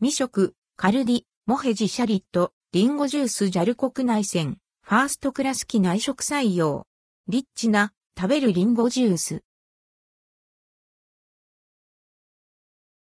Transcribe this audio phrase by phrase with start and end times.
[0.00, 6.86] 未食、カルディ、モヘジシャリット、リンゴジュース JAL 国内線、ファーストクラス機内食採用。
[7.26, 9.42] リッチな、食べるリンゴジュース。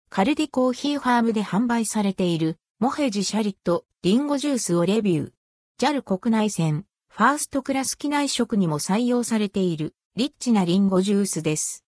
[0.09, 5.33] カルディコーヒーファームで販売されている、モヘジシャリット、リンゴジュースをレビュー。
[5.79, 11.85] JAL 国内線、ファーストクラス機内食にも採用されている、リッチなリンゴジュースです。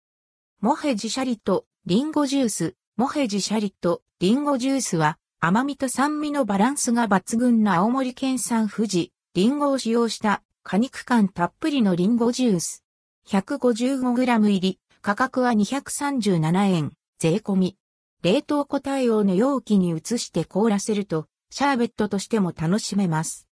[0.63, 12.85] モヘジシャリット、リンゴジュース、モヘジシャリット、リンゴジュースは、甘みと酸味のバランスが抜群な青森県産富士、リンゴを使用した果肉感たっぷりのリンゴジュース。
[13.29, 17.77] 155g 入り、価格は237円、税込み。
[18.23, 23.47] 冷凍庫対応の容器に移して凍らせると、シャーベットとしても楽しめます。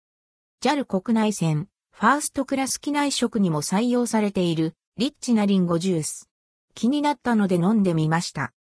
[0.63, 6.31] JAL 国内線、ファーストクラス機内食にも採用されている、リッチなリンゴジュース。
[6.77, 8.53] 気になったので飲んでみました。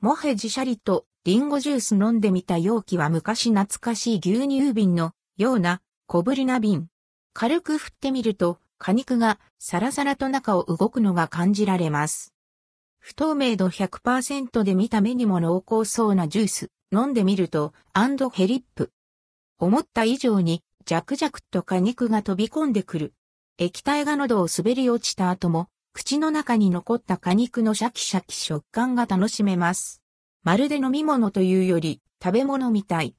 [0.00, 6.88] もへじシャリっと林檎ジュース飲んでみた容器は昔懐かしい牛乳瓶のような小ぶりな瓶。
[7.34, 12.32] 軽く振ってみると果肉がサラサラと中を動くのが感じられます。
[12.98, 16.70] 不透明度100%で見た目にも濃厚そうなジュース。
[16.90, 18.90] 飲んでみると、アンドヘリップ。
[19.58, 23.12] 思った以上に、ジャクジャクと果肉が飛び込んでくる。
[23.58, 30.00] 液体が喉を滑り落ちた後も、口の中に残った果肉のシャキシャキ食感が楽しめます。
[30.42, 33.14] まるで飲み物というより食べ物みたい。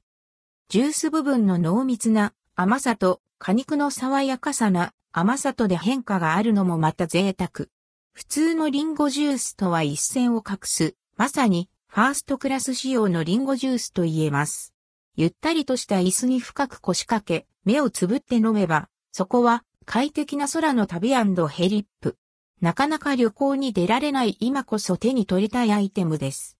[0.68, 7.68] ジュース部分の濃密な甘さと果肉の爽やかさな甘さとで変化があるのもまた贅沢。
[8.12, 14.74] 普通のリンゴジュースとは一線を画す、まさにファーストクラス仕様のリンゴジュースと言えます。
[15.14, 21.10] ゆったりとした椅子に深く腰掛け、目をつぶって飲めば、そこは快適な空の旅
[21.48, 22.16] ヘリップ。
[22.62, 26.50] なかなか旅行に出られない今こそ手に取りたいアイテムです。